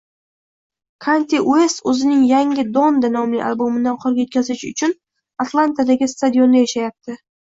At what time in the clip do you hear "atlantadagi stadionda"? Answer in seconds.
5.45-6.65